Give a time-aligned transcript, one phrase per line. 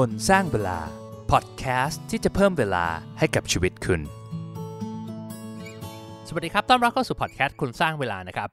[0.00, 0.78] คนสร้างเวลา
[1.30, 2.86] พอดแคสต์ที่จะเพิ่มเวลา
[3.18, 4.00] ให้กับชีวิตคุณ
[6.28, 8.50] สวัสดีครับ ต้อนรับเข้าสู่พอดแคสต์คุณสร้างเวลานะครับ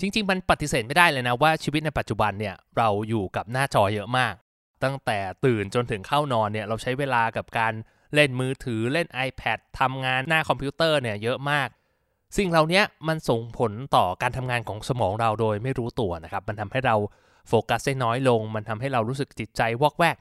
[0.00, 4.34] จริง ๆ มันปฏิเสธไม่ได้เลยนะว่าชีวิตในปัจจุบันเนี่ยเราอยู่กับหน้าจอเยอะมาก
[4.84, 7.72] ตั้งแต่ตื่นจนถึงเข้านอนเนี่ยเราใช้เวลากับการ
[8.14, 11.68] เล่นมือถือเล่น iPad ทำงานหน้าคอมพิวเตอร์เนี่ยเยอะมาก
[12.36, 16.96] สิ่งเหล่านี้มันส่งผลต่อการทำงานของสมองเราโดยไม่รู้ตัวนะครับ มันทำให้เรา
[17.48, 20.16] โฟกัสได้น้อยลง มันทำให้เรารู้สึกจิตใจวอกแวก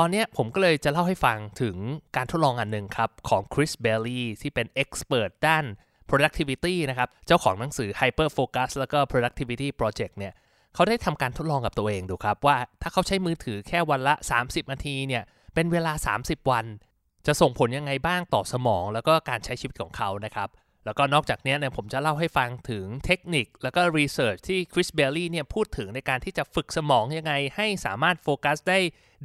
[0.00, 1.76] ตอนนี้ผมก็เลยจะเล่าให้ฟังถึง
[2.16, 5.64] การทดลองอันหนึ่งครับ ของ Chris Bailey ที่เป็น expert ด้าน
[6.10, 10.32] productivity นะครับ เจ้าของหนังสือ Hyper Focus แล้วก็ productivity project เนี่ย
[10.74, 14.14] เขาได้ทำการทดลองกับตัวเองดูครับ ว่าถ้าเขาใช้มือถือแค่วันละ
[14.44, 15.22] 30 นาทีเนี่ย
[15.54, 15.92] เป็นเวลา
[16.22, 16.64] 30 วัน
[17.26, 20.48] จะส่งผลยังไงบ้างต่อสมอง แล้วก็การใช้ชีวิตของเขานะครับ
[20.86, 28.78] แล้วก็นอกจากนี้เนี่ยผมจะเล่าให้ฟังถึงเทคนิค แล้วก็ research ที่ Chris Bailey เนี่ยพูดถึงในการที่จะฝึกสมองยังไง ให้สามารถโฟกัสได้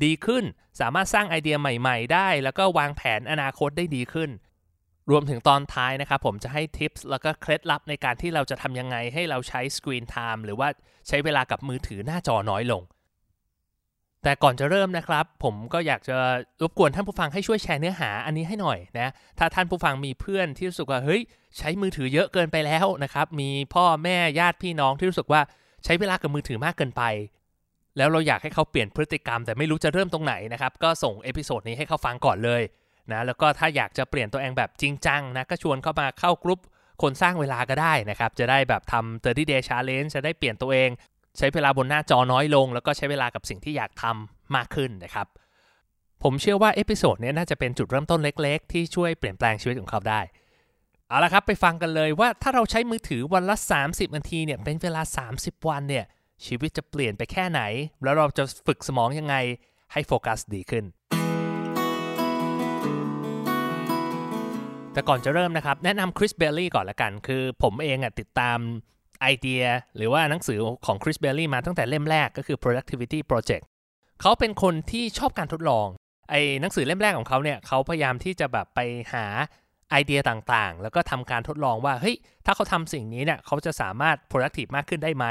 [0.04, 0.44] ดีขึ้น
[0.82, 4.30] สามารถสร้างไอเดียใหม่ๆ ได้ แล้วก็วางแผนอนาคตได้ดีขึ้น
[5.10, 10.68] รวมถึงตอนท้ายนะครับผมจะให้ทิปส์แล้วก็เคล็ดลับในการที่เราจะทำยังไงให้เราใช้สกรีนไทม์หรือว่า
[11.08, 12.82] ใช้เวลากับมือถือหน้าจอน้อยลง
[14.24, 16.18] แต่ก่อนจะเริ่มนะครับ ผมก็อยากจะ
[16.62, 21.22] รบกวนท่านผู้ฟังให้ช่วยแชร์เนื้อหาอันนี้ให้หน่อยนะ ถ้าท่านผู้ฟังมีเพื่อนที่รู้สึกว่าเฮ้ย
[21.58, 25.42] ใช้มือถือเยอะเกินไปแล้วนะครับ มีพ่อแม่ญาติพี่น้องที่รู้สึกว่า
[25.86, 27.04] ใช้เวลากับมือถือมากเกินไป
[27.98, 32.62] แล้วเราอยากให้เขาเปลี่ยนพฤติกรรม แต่ไม่รู้จะเริ่มตรงไหนนะครับ ก็ส่ง episode นี้ให้เขาฟังก่อนเลย
[33.12, 36.60] นะแล้วก็ถ้าอยากจะเปลี่ยนตัวเองแบบจริงจังนะก็ชวนเข้ามาเข้ากรุ๊ป
[37.02, 40.90] คนสร้างเวลาก็ได้นะครับ จะได้แบบทำ30 day challenge จะได้เปลี่ยนตัวเอง
[41.38, 45.28] ใช้เวลาบนหน้าจอน้อยลง แล้วก็ใช้เวลากับสิ่งที่อยากทำมากขึ้นนะครับ
[46.24, 50.22] ผมเชื่อว่า episode นี้น่าจะเป็นจุดเริ่มต้นเล็กๆ ที่ช่วยเปลี่ยนแปลงชีวิตของเขาได้
[51.08, 55.02] เอาละครับไปฟังกันเลยว่าถ้าเราใช้มือถือวันละ 30 นาทีเนี่ยเป็นเวลา
[55.36, 56.06] 30 วันเนี่ย
[56.46, 57.62] ชีวิตจะเปลี่ยนไปแค่ไหน
[58.04, 59.36] แล้วเราจะฝึกสมองยังไง
[59.94, 60.86] ให้โฟกัสดีขึ้น
[64.94, 68.60] แต่ก่อนจะเริ่มนะครับ แนะนำ Chris Bailey ก่อนละกัน คือผมเองอะติดตาม
[69.22, 69.64] ไอเดีย
[69.96, 73.64] หรือว่าหนังสือของ Chris Bailey มาตั้งแต่เล่มแรกก็คือ productivity project
[74.22, 75.88] เขาเป็นคนที่ชอบการทดลอง
[76.30, 78.80] ไอ้หนังสือเล่มแรกของเขาเนี่ยเขาพยายามที่จะแบบไป
[79.14, 79.26] หา
[79.92, 82.16] ไอเดียต่างๆ แล้วก็ทำการทดลองว่า เฮ้ย
[82.46, 85.26] ถ้าเขาทำสิ่งนี้เนี่ยเขาจะสามารถ productive มากขึ้นได้ไหม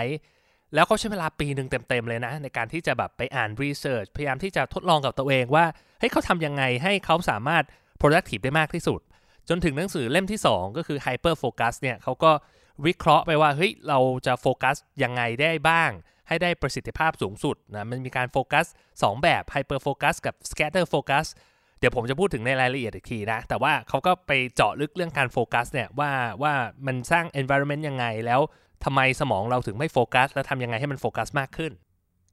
[0.74, 5.64] แล้วเขาใช้เวลาปีหนึ่งเต็มๆเลยนะ ในการที่จะแบบไปอ่าน research พยายามที่จะทดลองกับตัวเองว่า
[5.98, 7.64] เฮ้ยเขาทำยังไงให้เขาสามารถ
[8.00, 9.00] productive ได้มากที่สุด
[9.48, 12.32] จนถึงหนังสือเล่มที่ 2 ก็คือ hyper focus เนี่ยเขาก็
[12.86, 15.90] วิเคราะห์ไปว่าเฮ้ยเราจะโฟกัสยังไงได้บ้าง
[16.28, 21.26] ให้ได้ประสิทธิภาพสูงสุดนะมันมีการโฟกัส 2 แบบ hyper focus กับ scatter focus
[21.78, 26.10] เดี๋ยวผมจะพูดถึงในรายละเอียดอีกทีนะ แต่ว่าเขาก็ไปเจาะลึกเรื่องการโฟกัสเนี่ยว่า
[26.42, 26.52] ว่า
[26.86, 28.40] มันสร้าง environment ยังไง แล้ว
[28.84, 31.72] ทำไมสมองเราถึงไม่โฟกัส แล้วทำยังไงให้มันโฟกัสมากขึ้น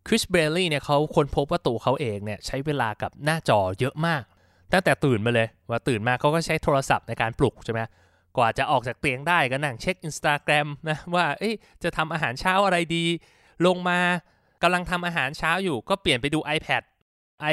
[0.08, 4.24] Chris Bailey เนี่ยเขาค้นพบว่าตัวเขาเองเนี่ยใช้เวลากับหน้าจอเยอะมาก
[4.74, 7.81] ตั้งแต่ตื่นมาเลยว่าตื่นมาเขาก็ใช้โทรศัพท์ในการปลุกใช่ไหม
[8.38, 11.25] กว่าจะออกจากเตียงได้ก็นั่งเช็ค Instagram นะว่า
[11.84, 13.06] จะทำอาหารเช้าอะไรดี
[13.66, 14.00] ลงมา
[14.64, 16.84] กำลังทำอาหารเช้าอยู่ก็เปลี่ยนไปดู iPad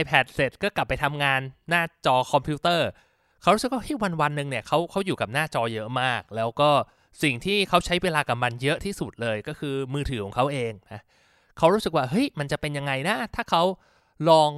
[0.01, 2.89] iPad เสร็จก็กลับไปทำงานหน้าจอคอมพิวเตอร์
[3.43, 6.71] เขารู้สึกว่าที่วันวันหนึ่งเนี่ยเขาเขาอยู่กับหน้าจอเยอะมาก แล้วก็
[7.23, 11.01] สิ่งที่เขาใช้เวลากับมันเยอะที่สุดเลยก็คือมือถือของเขาเองนะ
[11.59, 13.63] เขารู้สึกว่าเฮ้ยมันจะเป็นยังไงนะถ้าเขา
[14.31, 14.51] ลอง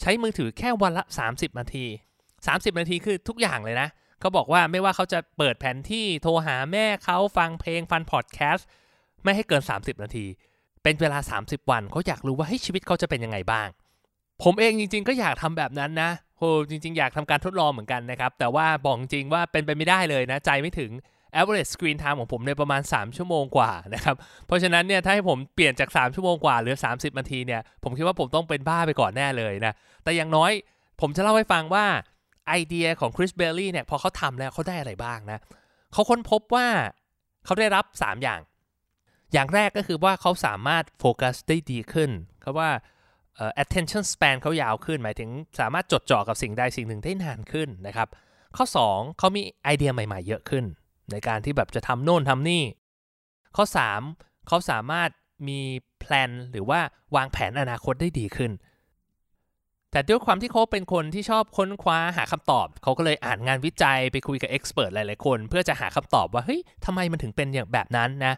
[0.00, 1.86] ใช้มือถือแค่วันละ 30 นาที
[2.32, 3.88] 30 นาทีคือทุกอย่างเลยนะ
[4.20, 8.66] เขาบอกว่าไม่ว่าเขาจะเปิดแผนที่โทรหาแม่เขาฟังเพลงฟังพอดแคสต์
[9.24, 10.26] ไม่ให้เกิน 30 นาที
[10.82, 13.68] เป็นเวลา 30 วันเขาอยากรู้ว่าให้ชีวิตเขาจะเป็นยังไงบ้าง
[14.42, 20.90] ผมเองจริง ๆ ก็อยากทำแบบนั้นนะโหจริง ๆ อยากทำการทดลองเหมือนกันนะครับ แต่ว่าบอกจริงว่าเป็นไปไม่ได้เลยนะ ใจไม่ถึง
[21.38, 24.16] average screen time ของผมในประมาณ 3 ชั่วโมงกว่านะครับ
[24.46, 29.72] เพราะฉะนั้นเนี่ยถ้าให้ผมเปลี่ยนจาก 3 ชั่วโมงกว่าเหลือ 30 นาทีเนี่ยผมคิดว่าผมต้องเป็นบ้าไปก่อนแน่เลยนะ
[30.04, 30.52] แต่อย่างน้อย
[31.00, 31.84] ผมจะเล่าให้ฟังว่า
[32.50, 35.38] ไอเดียของ Chris Bailey เนี่ยพอเขาทำแล้วเขาได้อะไรบ้างนะ
[35.92, 36.66] เขาค้นพบว่า
[37.44, 38.40] เขาได้รับ 3 อย่าง
[39.32, 42.10] อย่างแรกก็คือว่าเขาสามารถโฟกัสได้ดีขึ้น
[42.42, 42.70] เขาว่า
[43.62, 45.30] attention span เขายาวขึ้น หมายถึง
[45.60, 48.08] สามารถจดจ่อกับสิ่งใดสิ่งหนึ่งได้นานขึ้นนะครับ
[48.56, 50.64] ข้อ 2 เขามีไอเดียใหม่ๆ เยอะขึ้น
[51.12, 52.62] ในการที่แบบจะทำโน่นทำนี่
[53.56, 53.64] ข้อ
[54.06, 55.10] 3 เขาสามารถ
[55.48, 55.60] มี
[55.98, 56.80] แพลนหรือว่า
[57.16, 58.50] วางแผนอนาคตได้ดีขึ้น
[59.92, 68.34] แต่ด้วยความที่เขาเป็นคนที่ชอบค้นคว้าหาคำตอบ เขาก็เลยอ่านงานวิจัยไปคุยกับเอ็กซ์เพรสหลายๆคน เพื่อจะหาคำตอบว่าเฮ้ยทำไมมันถึงเป็นอย่างแบบนั้นนะ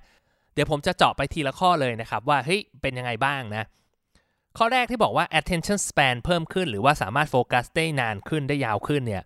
[0.55, 3.65] เดี๋ยวผมจะเจาะไปทีละข้อเลยนะครับว่าเฮ้ยเป็นยังไงบ้างนะ
[4.59, 9.25] ข้อแรกที่บอกว่า attention span เพิ่มขึ้น หรือว่าสามารถโฟกัสได้นานขึ้นได้ยาวขึ้นเนี่ย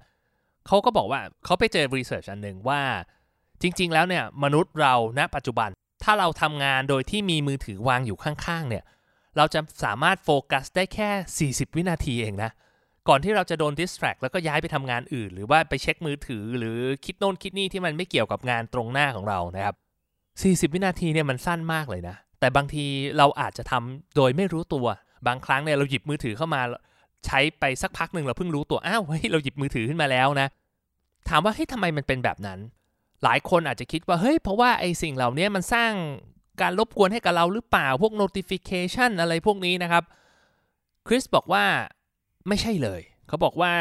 [0.66, 2.80] เขาก็บอกว่าเขาไปเจอ research อันหนึ่งว่า
[3.62, 5.70] จริง ๆ แล้วเนี่ยมนุษย์เราณปัจจุบัน
[6.04, 8.84] ถ้าเราทำงานโดยที่มีมือถือวางอยู่ข้างๆเนี่ย
[9.36, 12.50] เราจะสามารถโฟกัสได้แค่ 40 วินาทีเองนะ
[13.08, 19.74] ก่อนที่เราจะโดน distract แล้วก็ย้ายไปทำงานอื่น หรือว่าไปเช็คมือถือ หรือคิดโน่นคิดนี่ที่มันไม่เกี่ยวกับงานตรงหน้าของเรานะครับ
[20.68, 22.84] 40 วินาทีเนี่ยมันสั้นมากเลยนะ แต่บางที
[23.18, 24.86] เราอาจจะทำโดยไม่รู้ตัว
[25.26, 26.62] บางครั้งเนี่ยเราหยิบมือถือเข้ามา
[27.26, 30.48] ใช้ไปสักพักหนึ่งเราเพิ่งรู้ตัว อ้าว เฮ้ย เราหยิบมือถือขึ้นมาแล้วนะ
[31.28, 32.58] ถามว่าเฮ้ยทำไมมันเป็นแบบนั้น
[33.24, 35.92] หลายคนอาจจะคิดว่า เฮ้ย เพราะว่าไอ้สิ่งเหล่านี้มันสร้าง
[36.60, 40.04] การรบกวนให้กับเราหรือเปล่าพวก notification อะไรพวกนี้นะครับ
[41.06, 41.64] คริสบอกว่า
[42.48, 43.72] ไม่ใช่เลย เขาบอกว่า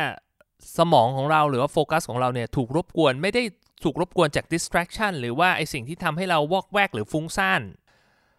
[0.78, 3.44] สมองของเราหรือว่าโฟกัสของเราเนี่ยถูกรบกวนไม่ได้
[3.84, 7.62] ถูกรบกวนจาก distraction หรือว่าไอสิ่งที่ทำให้เราวอกแวกหรือฟุ้งซ่าน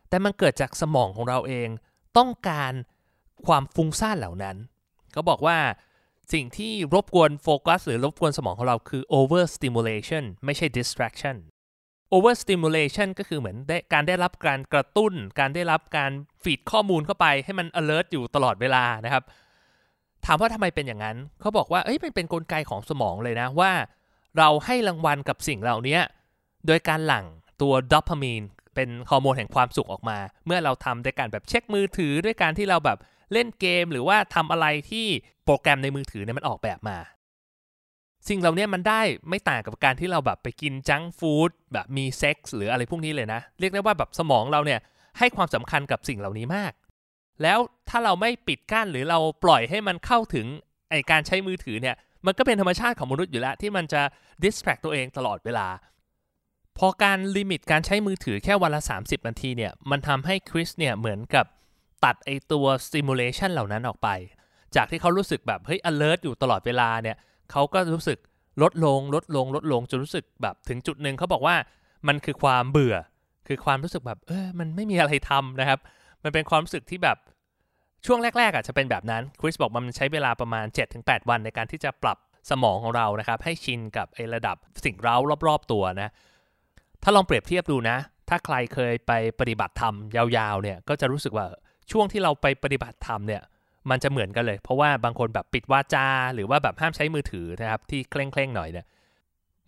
[0.08, 1.68] แต่มันเกิดจากสมองของเราเอง
[2.18, 2.72] ต้องการ
[3.46, 4.56] ความฟุ้งซ่านเหล่านั้น
[5.12, 5.58] เขาบอกว่า
[6.32, 11.36] สิ่งที่รบกวนโฟกัสหรือรบกวนสมองของเราคือ over stimulation ไม่ใช่ distraction
[12.14, 16.12] over stimulation ก็คือเหมือนได้การได้รับการกระตุ้น การได้รับการ
[16.42, 19.24] ฟีดข้อมูลเข้าไปให้มัน alert อยู่ตลอดเวลานะครับ
[20.24, 23.72] ถามว่าทำไมเป็นอย่างนั้น เขาบอกว่าเอ้ยมันเป็นนกลไกของสมองเลยนะว่า
[24.38, 25.98] เราให้รางวัลกับสิ่งเหล่านี้
[26.66, 27.26] โดยการหลั่ง
[27.60, 28.42] ตัวดอพามีน
[28.74, 32.98] เป็นฮอร์โมนแห่งความสุขออกมา เมื่อเราทำด้วยการแบบเช็คมือถือด้วยการที่เราแบบ
[33.32, 35.06] เล่นเกม หรือว่าทำอะไรที่
[35.44, 36.98] โปรแกรมในมือถือเนี่ยมันออกแบบมา
[38.28, 44.80] สิ่งเหล่านี้มันได้ไม่ต่างกับการที่เราแบบไปกินจังฟู้ดแบบมีเซ็กส์หรืออะไรพวกนี้เลยนะ เรียกได้ว่าแบบสมองเราเนี่ย
[45.18, 46.72] ให้ความสำคัญกับสิ่งเหล่านี้มาก
[47.42, 47.58] แล้ว
[47.88, 50.46] ถ้าเราไม่ปิดกั้นหรือเราปล่อยให้มันเข้าถึง
[50.90, 51.96] ไอการใช้มือถือเนี่ย
[52.26, 54.02] มันก็เป็นธรรมชาติของมนุษย์อยู่แล้ว ที่มันจะ
[54.42, 55.68] distract ตัวเองตลอดเวลา
[56.78, 61.46] พอการลิมิตการใช้มือถือแค่วันละ 30 นาทีเนี่ยมันทำให้คริสเนี่ยเหมือนกับ
[62.04, 64.08] ตัดไอตัว stimulation เหล่านั้นออกไป
[64.76, 67.16] จากที่เขารู้สึกแบบเฮ้ย alert อยู่ตลอดเวลาเนี่ย
[67.52, 68.18] เขาก็รู้สึก
[68.62, 71.56] ลดลงลดลงลดลงจนรู้สึกแบบถึงจุดหนึ่งเขาบอกว่า
[72.08, 72.96] มันคือความเบื่อ
[73.48, 75.80] คือความรู้สึกแบบเออมันไม่มีอะไรทำนะครับ
[76.22, 77.18] มันเป็นความรู้สึกที่แบบ
[78.06, 80.66] ช่วงแรกๆอะจะเป็นแบบนั้นคริสบอกมันใช้เวลาประมาณ
[80.96, 82.18] 7-8 วันในการที่จะปรับ
[82.50, 85.16] สมองของเรานะครับ ให้ชินกับไอระดับสิ่งเร้า
[85.46, 86.10] รอบๆตัวนะ
[87.02, 87.96] ถ้าลองเปรียบเทียบดูนะ
[88.28, 91.46] ถ้าใครเคยไปปฏิบัติธรรมยาวๆเนี่ยก็จะรู้สึกว่า
[91.90, 93.42] ช่วงที่เราไปปฏิบัติธรรมเนี่ย
[93.90, 98.86] มันจะเหมือนกันเลย เพราะว่าบางคนแบบปิดวาจา หรือว่าแบบห้ามใช้มือถือนะครับ ที่เคร่งๆหน่อยเนี่ย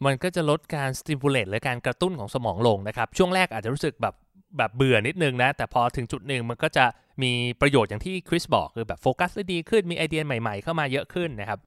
[0.05, 4.15] มันก็จะลดการสติมูลเลตหรือการกระตุ้นของสมองลงนะครับ ช่วงแรกอาจจะรู้สึกแบบ
[4.59, 6.85] แบบเบื่อนิดนึงนะ แต่พอถึงจุดหนึ่งมันก็จะ
[7.23, 11.59] มีประโยชน์อย่างที่คริสบอกคือแบบโฟกัสได้ดีขึ้นมีไอเดียใหม่ๆเข้ามาเยอะขึ้นนะครับ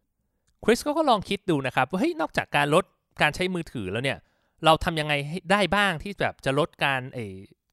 [0.63, 2.85] คริสก็ลองคิดดูนะครับว่าเฮ้ยนอกจากการลด
[3.21, 4.17] การใช้มือถือแล้วเนี่ย
[4.65, 5.13] เราทำยังไง
[5.51, 7.19] ได้บ้างที่แบบจะลดการไอ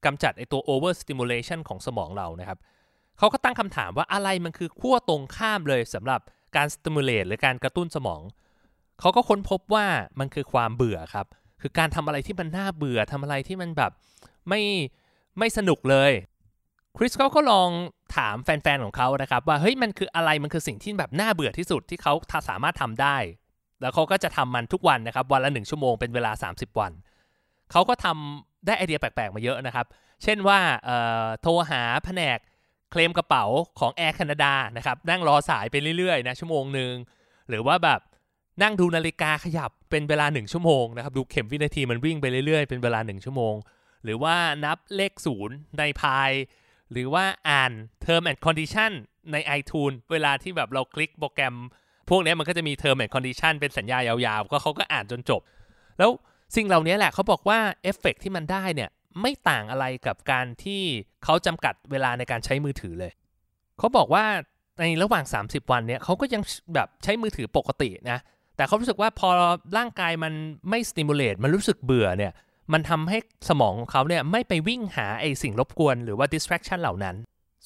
[0.05, 2.59] กำจัดไอตัว over stimulation ของสมองเรานะครับ
[3.19, 6.21] เขาก็ตั้งคำถามว่าอะไรมันคือขั้วตรงข้ามเลยสำหรับ
[6.55, 8.21] การ stimulate หรือการกระตุ้นสมอง
[8.99, 9.85] เขาก็ค้นพบว่า
[10.19, 11.25] มันคือความเบื่อครับ
[11.61, 13.91] คือการทำอะไรที่มันน่าเบื่อทำอะไรที่มันแบบ
[14.49, 14.61] ไม่
[15.37, 16.11] ไม่สนุกเลย
[16.97, 17.69] คริสเขาก็ลอง
[18.15, 22.13] ถามแฟนๆของเขานะครับ ว่าเฮ้ยมันคืออะไรมันคือสิ่งที่แบบน่าเบื่อที่สุดที่เขา
[22.49, 23.17] สามารถทำได้
[23.81, 26.91] แล้วเขาก็จะทำมันทุกวันนะครับ วันละหนึ่งชั่วโมงเป็นเวลา 30 วัน
[27.71, 29.85] เขาก็ทำได้ไอเดียแปลกๆมาเยอะนะครับ
[30.23, 30.59] เช่นว่า
[31.41, 32.39] โทรหาแผนก
[32.91, 33.45] เคลมกระเป๋า
[33.79, 36.93] ของแอร์แคนาดานะครับนั่งรอสายไปเรื่อยๆนะชั่วโมงหนึ่ง
[37.49, 37.99] หรือว่าแบบ
[38.63, 43.55] นั่งดูนาฬิกาขยับเป็นเวลาหนึ่งชั่วโมงนะครับดูเข็มวินาทีมันวิ่งไปเรื่อยๆ เป็นเวลาหนึ่งชั่วโมง
[44.03, 46.31] หรือว่านับเลขศูนย์ในพาย
[46.91, 47.71] หรือว่าอ่าน
[48.05, 48.91] term and condition
[49.31, 51.55] ใน iTunes เวลาที่แบบเราคลิกโปรแกรม
[52.09, 55.41] พวกนี้มันก็จะมี term and condition เป็นสัญญายาวๆ ก็เขาก็อ่านจนจบ
[55.97, 56.11] แล้ว
[56.55, 58.89] สิ่งเหล่านี้แหละเขาบอกว่าเอฟเฟกที่มันได้เนี่ย
[59.21, 60.81] ไม่ต่างอะไรกับการที่
[61.23, 63.11] เขาจำกัดเวลาในการใช้มือถือเลย
[63.77, 64.25] เขาบอกว่า
[64.79, 66.41] ในระหว่าง 30 วันเนี่ยเขาก็ยัง
[66.75, 68.19] แบบใช้มือถือปกตินะ
[68.55, 69.29] แต่เขารู้สึกว่าพอ
[69.77, 70.33] ร่างกายมัน
[70.69, 72.33] ไม่สติมูลเลตมันรู้สึกเบื่อเนี่ย
[72.73, 73.17] มันทำให้
[73.49, 77.15] สมองของเขาเนี่ยไม่ไปวิ่งหาไอสิ่งรบกวนหรือว่า distraction เหล่านั้น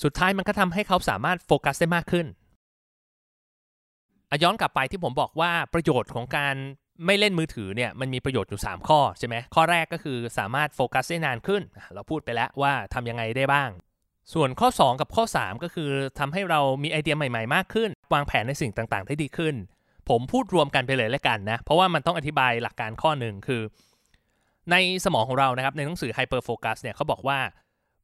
[0.03, 2.27] สุดท้ายมันก็ทำให้เขาสามารถโฟกัสได้มากขึ้น
[4.43, 6.55] ย้อนกลับไปที่ผมบอกว่าประโยชน์ของการ
[7.05, 11.61] ไม่เล่นมือถือเนี่ยมันมีประโยชน์อยู่ 3 ข้อใช่ไหมข้อแรกก็คือสามารถโฟกัสได้นานขึ้น
[11.93, 13.69] เราพูดไปแล้วว่าทำยังไงได้บ้าง
[14.33, 19.55] ส่วนข้อ 2 กับข้อ 3 ก็คือทำให้เรามีไอเดียใหม่ๆ มากขึ้น วางแผนในสิ่งต่างๆ ได้ดีขึ้น
[20.09, 23.61] ผมพูดรวมกันไปเลยแล้วกันนะ เพราะว่ามันต้องอธิบายหลักการข้อหนึ่งคือ
[24.71, 27.39] ในสมองของเรานะครับในหนังสือ Hyper Focus เนี่ยเขาบอกว่า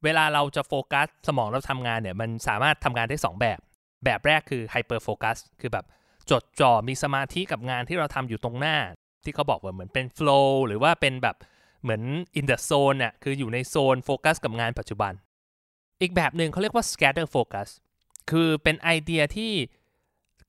[0.03, 3.59] เวลาเราจะโฟกัสสมองเราทำงานเนี่ยมันสามารถทำงานได้ 2 แบบ
[4.05, 5.85] แบบแรกคือ Hyper Focus คือแบบ
[6.31, 8.77] จดจ่อมีสมาธิกับงานที่เราทำอยู่ตรงหน้า
[9.23, 11.35] ที่เขาบอกว่าเหมือนเป็น flow หรือว่าเป็นแบบ
[11.83, 12.01] เหมือน
[12.39, 15.13] in the zone เนี่ยคืออยู่ในโซนโฟกัสกับงานปัจจุบัน
[16.01, 17.67] อีกแบบหนึ่งเขาเรียกว่า scatter focus
[18.31, 19.51] คือเป็นไอเดียที่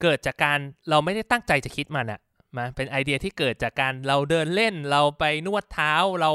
[0.01, 0.59] เกิดจากการ
[0.89, 2.19] เราไม่ได้ตั้งใจจะคิดมันอะ
[2.55, 6.31] มาเป็นไอเดียที่เกิดจากการเราเดินเล่นเราไปนวดเท้าเรา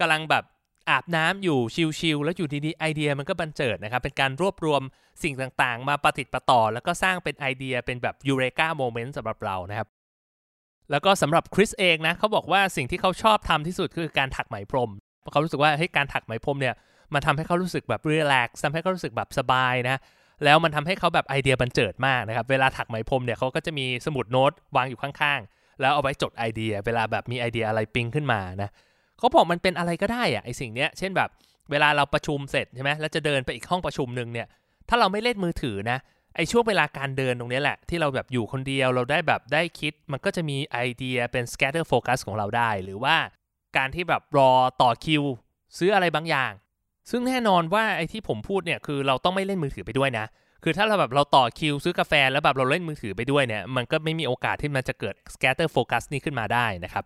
[0.00, 0.44] กำลังแบบ
[0.90, 1.58] อาบน้ำอยู่
[1.98, 4.82] ชิลๆแล้วอยู่ดีๆไอเดียมันก็บันเจิดนะครับเป็นการรวบรวม
[5.22, 9.88] สิ่งต่างๆ มาประติดประต่อ แล้วก็สร้างเป็นไอเดียเป็นแบบยูเรกาโมเมนต์สำหรับเรานะครับ
[10.90, 16.74] แล้วก็สำหรับคริสเองนะเขาบอกว่าสิ่งที่เขาชอบทำที่สุดคือการถักไหมพรมเพราะเขารู้สึกว่าเฮ้ยการถักไหมพรมเนี่ย
[17.14, 19.96] มันทำให้เขารู้สึกแบบรีแลกซ์ทำให้เขารู้สึกแบบสบายนะ
[20.44, 31.30] แล้วมันทำให้เขาแบบไอเดียบันเจิดมากนะครับเวลาถักไหมพรมเนี่ยเขาก็จะมีสมุดโน้ตวางอยู่ข้างๆ แล้วเอาไว้จดไอเดีย เวลาแบบมีไอเดียอะไรปิ๊งขึ้นมานะเขาบอกมันเป็นอะไรก็ได้อะไอสิ่งเนี้ย เช่นแบบ
[31.70, 34.46] เวลาเราประชุมเสร็จใช่ไหมแล้วจะเดินไปอีกห้องประชุมหนึ่งเนี่ย
[34.88, 35.98] ถ้าเราไม่เล่นมือถือนะ
[36.36, 43.16] ไอช่วงเวลาการเดินตรงนี้แหละ ที่เราแบบอยู่คนเดียวเราได้แบบได้คิด มันก็จะมีไอเดียเป็น scatter focus ของเราได้ หรือว่า
[43.76, 45.22] การที่แบบรอต่อคิว
[45.78, 46.52] ซื้ออะไรบางอย่าง
[47.10, 50.26] ซึ่งแน่นอนว่าไอ้ที่ผมพูดเนี่ยคือเราต้องไม่เล่นมือถือไปด้วยนะ
[50.64, 57.04] คือถ้าเราแบบเราต่อคิวซื้อกาแฟแล้วแบบเราเล่นมือถือไปด้วยเนี่ย มันก็ไม่มีโอกาสที่มันจะเกิด scatter focus นี้ขึ้นมาได้นะครับ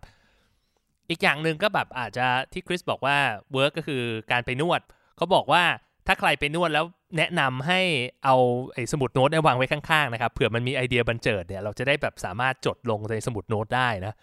[1.09, 3.17] อีกอย่างหนึ่งก็แบบอาจจะที่ Chris บอกว่า
[3.53, 4.81] work ก็คือการไปนวด
[5.17, 5.63] เขาบอกว่า
[6.07, 6.85] ถ้าใครไปนวดแล้ว
[7.17, 7.81] แนะนำให้
[8.25, 8.35] เอา
[8.73, 14.13] ไอ้สมุดโน้ตวางไว้ข้างๆนะครับเผื่อมันมีไอเดียบันเจิดเนี่ยเราจะได้แบบสามารถจดลงในสมุดโน้ตได้นะ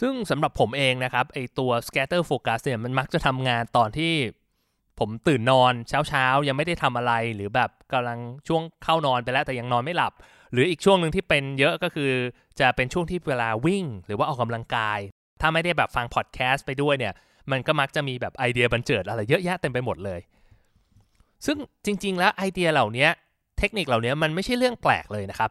[0.00, 4.12] ซึ่งสำหรับผมเองนะครับไอตัว scatter focus เนี่ยมันมักจะทำงานตอนที่
[4.98, 8.18] ผมตื่นนอนเช้าๆ ยังไม่ได้ทำอะไรหรือแบบกำลัง
[8.48, 10.12] ช่วงเข้านอนไปแล้วแต่ยังนอนไม่หลับ
[10.52, 12.10] หรืออีกช่วงหนึ่งที่เป็นเยอะก็คือ
[12.60, 15.00] จะเป็นช่วงที่เวลาวิ่ง หรือว่าออกกำลังกาย
[15.46, 17.14] ถ้าไม่ได้แบบฟังพอดแคสต์ไปด้วยเนี่ย
[17.50, 20.20] มันก็มักจะมีแบบไอเดียบันเจิดอะไรเยอะแยะเต็มไปหมดเลย
[21.46, 23.08] ซึ่งจริง ๆ แล้วไอเดียเหล่านี้
[23.58, 25.50] เทคนิคเหล่านี้มันไม่ใช่เรื่องแปลกเลยนะครับ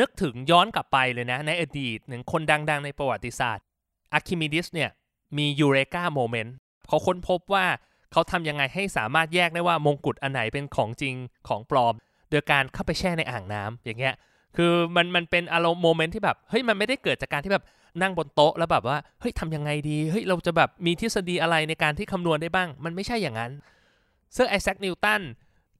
[0.00, 3.64] นึกถึงย้อนกลับไปเลยนะ ในอดีตหนึ่งคนดัง ๆ ในประวัติศาสตร์
[4.12, 4.90] อาร์คิมิดีสเนี่ย
[5.38, 6.54] มี eureka moment
[6.88, 7.64] เขาค้นพบว่า
[8.12, 11.14] เขาทำยังไงให้สามารถแยกได้ว่ามงกุฎอันไหนเป็นของจริง
[11.48, 11.94] ของปลอม
[12.30, 14.14] โดยการเข้าไปแช่ในอ่างน้ำอย่างเงี้ย
[14.56, 17.64] คือมันมันเป็นอารมณ์ moment ที่แบบเฮ้ยมันไม่ได้เกิดจากการที่แบบ
[18.02, 23.52] นั่งบนโต๊ะแล้วแบบว่าเฮ้ยทำยังไงดีเฮ้ยเราจะแบบมีทฤษฎีอะไรในการที่คำนวณได้บ้าง มันไม่ใช่อย่างนั้น
[24.34, 25.22] เซอร์ไอแซคนิวตัน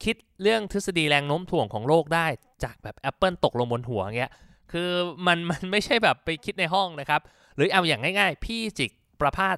[0.05, 2.27] คิดเรื่องทฤษฎีแรงโน้มถ่วงของโลกได้
[2.65, 4.33] จากแบบแอปเปิลตกลงบนหัวเงี้ย
[4.73, 4.91] คือ
[5.27, 7.21] มันมันไม่ใช่แบบไปคิดในห้องนะครับ
[7.57, 8.91] หรือเอาอย่างง่ายๆ พี่จิก
[9.21, 9.57] ประภาส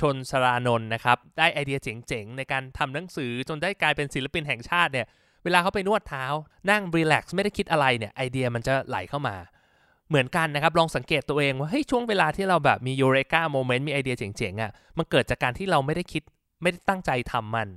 [0.00, 5.06] ชลศรานนท์นะครับ ได้ไอเดียเจ๋งๆ ในการทำหนังสือจนได้กลายเป็นศิลปินแห่งชาติเนี่ย
[5.44, 6.24] เวลาเขาไปนวดเท้า
[6.70, 9.36] นั่ง relax ไม่ได้คิดอะไรเนี่ย ไอเดียมันจะไหลเข้ามา
[10.12, 16.22] เหมือนกันนะครับ ลองสังเกตตัวเองว่าเฮ้ยช่วงเวลาที่เราแบบมี eureka moment มีไอเดียเจ๋งๆอ่ะมันเกิดจากการที่เราไม่ได้คิด
[16.62, 17.68] ไม่ได้ตั้งใจทำมัน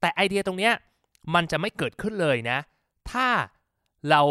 [0.00, 0.72] แต่ไอเดียตรงเนี้ย
[1.34, 2.58] มันจะไม่เกิดขึ้นเลยนะ
[3.10, 3.28] ถ้า
[4.10, 4.22] เรา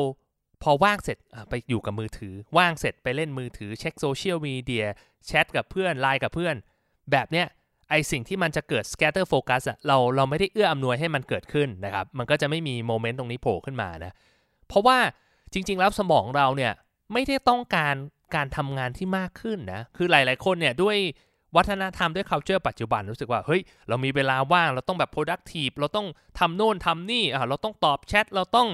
[0.64, 1.18] พอว่างเสร็จ
[1.50, 4.86] ไปอยู่กับมือถือ ว่างเสร็จไปเล่นมือถือเช็คโซเชียลมีเดีย
[5.26, 6.56] แชทกับเพื่อนไลน์กับเพื่อน
[7.12, 7.46] แบบเนี้ย
[7.90, 14.14] ไอ้สิ่งที่มันจะเกิด scatter focus อะเราเราไม่ได้เอื้ออำนวยให้มันเกิดขึ้นนะครับ มันก็จะไม่มี moment ตรงนี้โผล่ขึ้นมานะ
[14.68, 14.98] เพราะว่า
[15.54, 16.74] จริง ๆ แล้วสมองเราเนี่ย
[17.14, 17.96] ไม่ได้ต้องการ
[18.36, 20.98] การทำงานที่มากขึ้นนะ คือหลาย ๆ คนเนี่ยด้วย
[21.56, 26.08] วัฒนธรรมด้วย culture ปัจจุบันรู้สึกว่า เฮ้ย เรามีเวลาว่าง เราต้องแบบ productive เราต้อง
[26.40, 28.68] ทำโน่นทำนี่อ่าเราต้องตอบแชท เราต้อง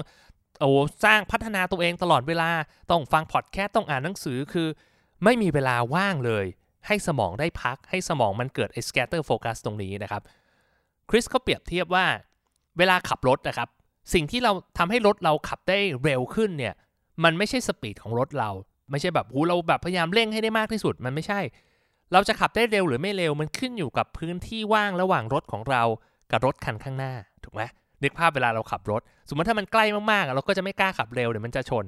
[0.60, 0.70] โอ้
[1.04, 2.50] สร้างพัฒนาตัวเองตลอดเวลา
[2.90, 4.68] ต้องฟังพอดแคสต์ ต้องอ่านหนังสือ คือ
[5.24, 6.46] ไม่มีเวลาว่างเลย
[6.86, 10.22] ให้สมองได้พัก ให้สมองมันเกิดไอ้ scatter focus ตรงนี้นะครับ
[11.10, 12.06] คริสเขาเปรียบเทียบว่า
[12.78, 13.68] เวลาขับรถนะครับ
[14.14, 16.74] สิ่งที่เราทำให้รถเราขับได้เร็วขึ้นเนี่ย
[17.24, 18.50] มันไม่ใช่สปีดของรถเรา
[18.90, 21.40] ไม่ใช่แบบหูเราแบบพยายามเร่งให้ได้มากที่สุด มันไม่ใช่
[22.12, 25.82] เราจะขับได้เร็วหรือไม่เร็วมันขึ้นอยู่กับพื้นที่ว่างระหว่างรถของเรา
[26.30, 27.12] กับรถคันข้างหน้า
[27.44, 27.62] ถูกไหม
[28.02, 31.84] นึกภาพเวลาเราขับรถ สมมติถ้ามันใกล้มากๆเราก็จะไม่กล้าขับเร็วเดี๋ยวมันจะชน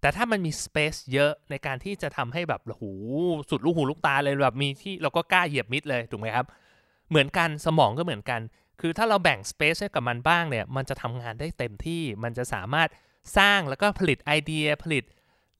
[0.00, 2.90] แต่ถ้ามันมีสเปซเยอะในการที่จะทำให้แบบหู
[3.50, 6.46] สุดลูกหูลูกตาเลยแบบมีที่เราก็กล้าเหยียบมิดเลยถูกไหมครับ
[7.10, 8.40] เหมือนกันสมองก็เหมือนกัน
[8.80, 12.88] คือถ้าเราแบ่งสเปซให้กับมันบ้างเนี่ย มันจะทำงานได้เต็มที่ มันจะสามารถ
[13.36, 15.04] สร้างแล้วก็ผลิตไอเดียผลิต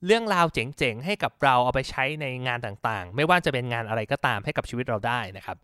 [0.05, 5.57] เรื่องราวเจ๋งๆ ให้กับเราเอาไปใช้ในงานต่างๆ ไม่ว่าจะเป็นงานอะไรก็ตามให้กับชีวิตเราได้นะครับ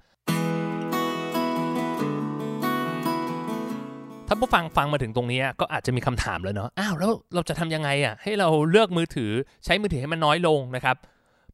[4.27, 9.31] ถ้าผู้ฟังฟังมาถึงตรงนี้ก็อาจจะมีคำถามแล้วเนาะอ้าวแล้วเราจะทำยังไงอะให้เราเลือกมือถือ
[9.65, 10.95] ใช้มือถือให้มันน้อยลงนะครับ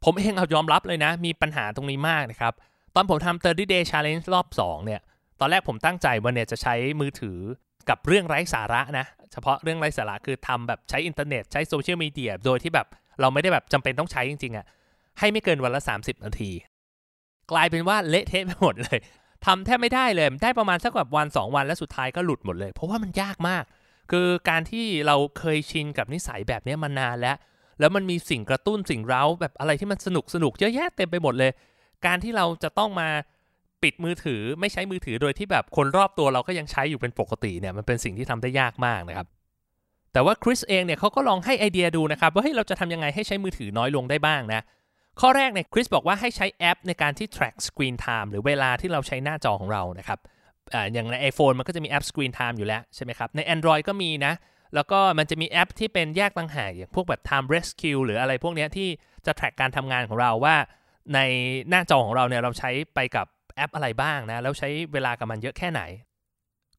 [0.03, 2.53] ผมเองเอายอมรับเลยนะ มีปัญหาตรงนี้มากนะครับ
[2.95, 5.01] ตอนผมทำ30 day challenge รอบ 2 เนี่ย
[5.39, 7.39] ตอนแรกผมตั้งใจว่าเนี่ยจะใช้มือถือ
[7.89, 12.87] กับเรื่องไร้สาระนะ เฉพาะเรื่องไร้สาระคือทำแบบใช้อินเทอร์เน็ตใช้โซเชียลมีเดียโดยที่แบบ
[13.21, 14.65] เราไม่ได้แบบจำเป็นต้องใช้จริงๆอ่ะ
[15.19, 16.51] ให้ไม่เกินวันละ 30 นาที
[17.51, 18.99] กลายเป็นว่าเละเทะไปหมดเลย
[19.45, 23.63] ทำแทบไม่ได้เลยได้ประมาณสักแบบวัน 2 วันแล้วสุดท้ายก็หลุดหมดเลย เพราะว่ามันยากมาก
[24.11, 27.37] คือการที่เราเคยชินกับนิสัยแบบนี้มานานแล้ว
[27.79, 31.51] แล้วมันมีสิ่งกระตุ้นสิ่งเร้าแบบอะไรที่มันสนุกสนุกเยอะแยะเต็มไปหมดเลย
[32.05, 33.09] การที่เราจะต้องมา
[33.83, 39.27] ปิดมือถือไม่ใช้มือถือโดยที่แบบคนรอบตัวเราก็ยังใช้อยู่เป็นปกติเนี่ยมันเป็นสิ่งที่ทำได้ยากมากนะครับ
[40.13, 44.61] แต่ว่าคริสเองเนี่ยเขาก็ลองให้ไอเดียดูนะครับว่าเฮ้ยเราจะทำยังไงให้ใช้มือถือน้อยลงได้บ้างนะ
[45.19, 50.19] ข้อแรกเนี่ยคริสบอกว่าให้ใช้แอปในการที่ track screen time หรือเวลาที่เราใช้หน้าจอของเรานะครับ
[50.73, 54.33] ออย่างใน iPhone มันก็จะมีแอป Screen Time อยู่แล้วใช่ไหมครับ ใน Android ก็มีนะ
[54.75, 58.89] แล้วก็มันจะมีแอปที่เป็นแยกต่างหากอย่างพวกแบบ Time Rescue หรืออะไรพวกเนี้ยที่
[59.25, 60.55] จะ track การทำงานของเราว่า
[61.13, 61.19] ใน
[61.69, 65.81] หน้าจอของเราเนี่ยเราใช้ไปกับ แอปอะไรบ้างนะ แล้วใช้เวลากับมันเยอะแค่ไหน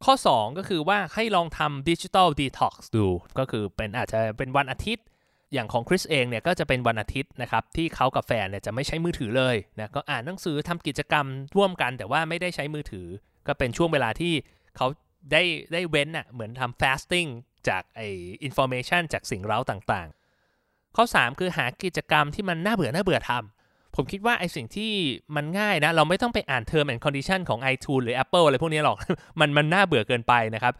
[0.05, 3.07] ข้อ 2 ก็คือว่าให้ลองทำดิจิ t a ลดีท็อกซ์ดู
[3.39, 5.05] ก็คือเป็นอาจจะเป็นวันอาทิตย์
[5.53, 13.07] อย่างของ Chris เองเนี่ยก็จะเป็นวันอาทิตย์นะครับ ที่เขากับแฟนเนี่ยจะไม่ใช้มือถือเลยนะก็อ่านหนังสือทำกิจกรรมร่วมกันแต่ว่าไม่ได้ใช้มือถือ
[13.47, 14.35] ก็เป็นช่วงเวลาที่
[14.77, 14.87] เขา
[15.33, 17.29] ได้ได้เว้นอะเหมือนทำ fasting
[17.69, 18.01] จากไอ
[18.43, 23.60] information จากสิ่งเร้าต่างๆ ข้อ 3 คือหากิจกรรมที่มันน่าเบื่อน่าเบื่อทำ
[23.97, 24.93] ผมคิดว่าไอสิ่งที่
[25.37, 28.97] มันง่ายนะ เราไม่ต้องไปอ่าน term and condition ของ iTunes หรือ Apple อะไรพวกนี้หรอก
[29.41, 30.75] มันมันน่าเบื่อเกินไปนะครับ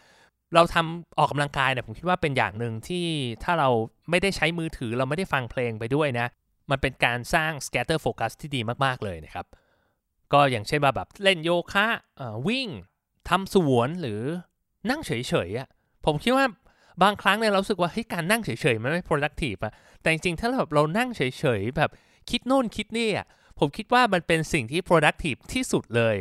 [0.55, 3.07] เราทำออกกำลังกายเนี่ยผมคิดว่าเป็นอย่างหนึ่งที่
[3.45, 3.69] ถ้าเรา
[4.11, 6.27] ไม่ได้ใช้มือถือเราไม่ได้ฟังเพลงไปด้วยนะ
[6.71, 9.47] มันเป็นการสร้าง scatter focus ที่ดีมากๆเลยนะครับ
[10.33, 11.87] ก็อย่างเช่นว่าแบบเล่นโยคะ
[12.49, 12.69] วิ่ง
[13.29, 14.21] ทำสวนหรือ
[14.91, 15.13] นั่งเฉ
[15.49, 15.69] ยๆอะ
[16.07, 16.47] ผมคิดว่า
[17.03, 21.23] บางครั้งเนี่ยเราสึกว่าเฮ้ยการนั่งเฉยๆมันไม่ productive อะแต่จริงๆถ้าเราแบบเรานั่งเฉ
[21.61, 21.91] ยๆแบบ
[22.31, 23.27] คิดโน่นคิดนี่อะ
[23.59, 26.17] ผมคิดว่ามันเป็นสิ่งที่ productive ที่สุดเลย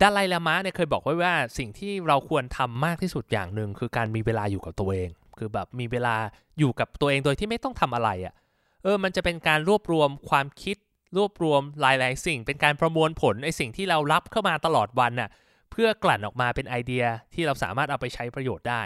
[0.00, 5.08] ดาไลลามะเนี่ยเคยบอกไว้ว่าสิ่งที่เราควรทำมากที่สุดอย่างหนึ่งคือการมีเวลาอยู่กับตัวเอง
[5.38, 6.16] คือแบบมีเวลา
[6.58, 8.34] อยู่กับตัวเองโดยที่ไม่ต้องทำอะไรอะ่ะ
[8.82, 10.76] เออมันจะเป็นการรวบรวมความคิด
[11.16, 15.30] รวบรวมหลาย ๆ สิ่ง เป็นการประมวลผลไอสิ่งที่เรารับเข้ามาตลอดวันน่ะ
[15.70, 18.82] เพื่อกลั่นออกมาเป็นไอเดียที่เราสามารถเอาไปใช้ประโยชน์ได้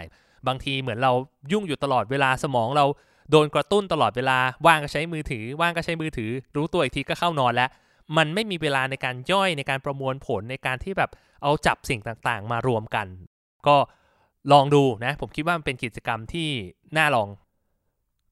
[0.47, 1.11] บางทีเหมือนเรา
[1.51, 2.85] ยุ่งอยู่ตลอดเวลาสมองเรา
[3.31, 7.69] โดนกระตุ้นตลอดเวลาว่างก็ใช้มือถือ ว่างก็ใช้มือถือ รู้ตัวอีกทีก็เข้านอนแล้ว
[8.17, 11.11] มันไม่มีเวลาในการย่อยในการประมวลผลในการที่แบบ
[11.43, 13.07] เอาจับสิ่งต่างๆ มารวมกัน
[13.67, 13.75] ก็
[14.51, 16.49] ลองดูนะ ผมคิดว่ามันเป็นกิจกรรมที่
[16.97, 17.29] น่าลอง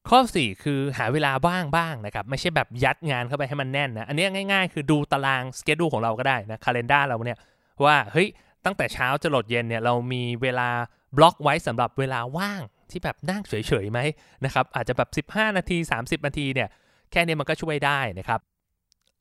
[0.09, 7.39] ข้อ 4 คือหาเวลาว่างบ้างนะครับ ไม่ใช่แบบยัดงานเข้าไปให้มันแน่นนะอันนี้ง่าย ๆ คือดูตารางสเกจดูของเราก็ได้นะคาล endar เราเนี่ย
[7.85, 8.27] ว่าเฮ้ย
[8.65, 10.69] ตั้งแต่เช้าจะหลดเย็นเนี่ยเรามีเวลา
[11.17, 12.61] บล็อกไว้สำหรับเวลาว่าง
[12.93, 13.99] ที่แบบนั่งเฉยๆไหม
[14.45, 16.69] นะครับอาจจะแบบ 15 นาที 30 นาทีเนี่ย
[17.11, 18.39] แค่นี้มันก็ช่วยได้นะครับ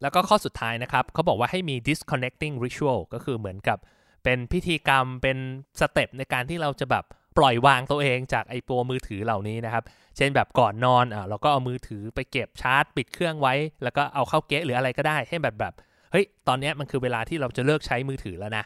[0.02, 3.78] แล้วก็ข้อสุดท้ายนะครับเขาบอกว่าให้มี disconnecting ritual ก็คือเหมือนกับ
[4.24, 5.38] เป็นพิธีกรรมเป็น
[5.80, 7.04] สเต็ปในการที่เราจะแบบ
[7.38, 9.84] ปล่อยวางตัวเองจากไอ้ตัวมือถือเหล่านี้นะครับ
[10.16, 15.74] เช่นแบบก่อนนอนอะเราก็เอามือถือไปเก็บชาร์จ ปิดเครื่องไว้ แล้วก็เอาเข้าเก๊ะหรืออะไรก็ได้ ให้แบบแบบ
[16.12, 18.64] เฮ้ยตอนนี้มันคือเวลาที่เราจะเลิกใช้มือถือแล้วนะ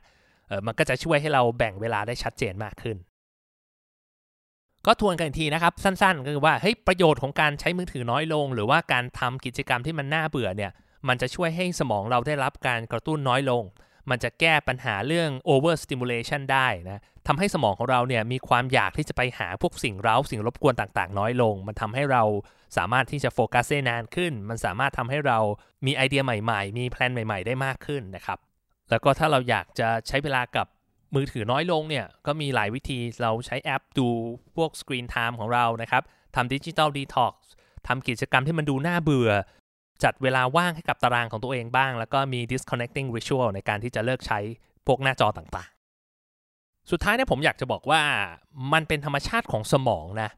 [0.48, 2.96] เออมันก็จะช่วยให้เราแบ่งเวลาได้ชัดเจนมากขึ้น
[4.86, 10.72] ก็ทวนกันอีกทีนะครับ สั้นๆ ก็คือว่าเฮ้ยประโยชน์ของการใช้มือถือน้อยลง หรือว่าการทำกิจกรรมที่มันน่าเบื่อเนี่ย
[11.08, 13.62] มันจะช่วยให้สมองเราได้รับการกระตุ้นน้อยลง
[14.10, 22.22] มันจะแก้ปัญหาเรื่อง over stimulation ได้นะทำให้สมองของเราเนี่ยมีความอยากที่จะไปหาพวกสิ่งเร้าสิ่งรบกวนต่างๆ น้อยลง มันทำให้เรา
[22.76, 25.38] สามารถที่จะโฟกัสได้นานขึ้น มันสามารถทำให้เรา
[25.86, 28.38] มีไอเดียใหม่ ๆ มี plan ใหม่ ๆ ได้มากขึ้นนะครับ
[28.90, 30.66] แล้วก็ถ้าเราอยากจะใช้เวลากับ
[31.14, 34.08] มือถือน้อยลงเนี่ยก็มีหลายวิธีเราใช้แอปดู
[34.56, 36.02] พวก Screen Time ของเรานะครับ
[36.34, 37.50] ทำ digital detox
[37.88, 39.30] ทำกิจกรรมที่มันดูน่าเบื่อ
[40.04, 44.38] จัดเวลาว่างให้กับตารางของตัวเองบ้าง แล้วก็มี disconnecting ritual ในการที่จะเลิกใช้
[44.86, 48.02] พวกหน้าจอต่างๆ สุดท้ายเนี่ยผมอยากจะบอกว่า
[48.72, 50.30] มันเป็นธรรมชาติของสมองนะ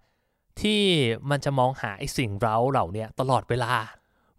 [0.61, 0.83] ที่
[1.31, 3.72] มันจะมองหาไอ้สิ่งเร้าเหล่านี้ตลอดเวลา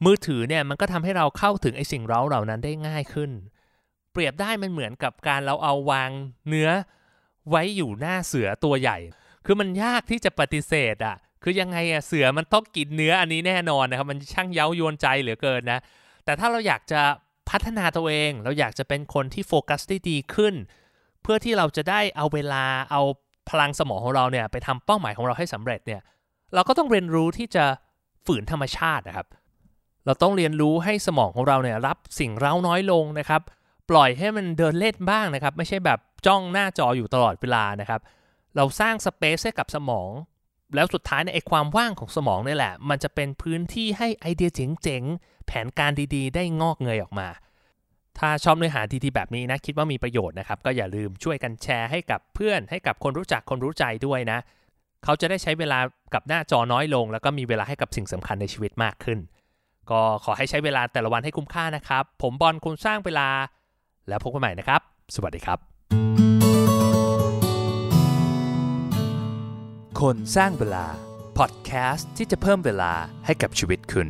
[0.06, 3.32] มือถือเนี่ยมันก็ทำให้เราเข้าถึงไอ้สิ่งเร้าเหล่านั้นได้ง่ายขึ้น
[4.12, 6.10] เปรียบได้มันเหมือนกับการเราเอาวาง
[6.48, 6.70] เนื้อ
[7.50, 8.98] ไว้อยู่หน้าเสือตัวใหญ่
[9.46, 15.80] คือมันยากที่จะปฏิเสธอะ คือยังไงอะเสือมันต้องกินเนื้ออันนี้แน่นอนนะครับ มันช่างเย้ายวนใจเหลือเกินนะ
[16.26, 17.02] แต่ถ้าเราอยากจะ
[17.50, 20.56] พัฒนาตัวเอง เราอยากจะเป็นคนที่โฟกัสได้ดีขึ้น
[21.22, 23.02] เพื่อที่เราจะได้เอาเวลาเอา
[23.50, 26.02] พลังสมองของเราเนี่ยไปทำเป้าหมายของเราให้สำเร็จเนี่ย
[26.54, 27.66] เราก็ต้องเรียนรู้ที่จะ
[28.26, 29.28] ฝืนธรรมชาตินะครับ
[30.06, 33.42] เราต้องเรียนรู้ให้สมองของเราเนี่ยรับสิ่งเร้าน้อยลงนะครับ
[33.90, 38.02] ปล่อยให้มันเดินเล่นบ้างนะครับ ไม่ใช่แบบจ้องหน้าจออยู่ตลอดเวลานะครับ
[38.56, 40.10] เราสร้างสเปซให้กับสมอง
[40.76, 47.28] แล้วสุดท้ายในไอความว่างของสมองนี่แหละ มันจะเป็นพื้นที่ให้ไอเดียเจ๋งๆ แผนการดีๆ ได้งอกเงยออกมา
[48.18, 54.40] ถ้าชอบเนื้อหาดีๆแบบนี้นะ คิดว่ามีประโยชน์นะครับ ก็อย่าลืมช่วยกันแชร์ให้กับเพื่อนให้กับคนรู้จักคนรู้ใจด้วยนะ
[55.04, 55.80] เขาจะได้ใช้เวลา
[56.14, 59.20] กับหน้าจอน้อยลง แล้วก็มีเวลาให้กับสิ่งสำคัญในชีวิตมากขึ้น
[59.90, 63.28] ก็ขอให้ใช้เวลาแต่ละวันให้คุ้มค่านะครับ ผมบอลคุณสร้างเวลา
[64.10, 64.82] แล้วพบกันใหม่นะครับ
[65.16, 65.60] สวัสดีครับ
[70.02, 70.86] คนสร้างเวลา
[71.38, 72.94] พอดแคสต์ที่จะเพิ่มเวลา
[73.26, 74.08] ให้กับชีวิตคุณ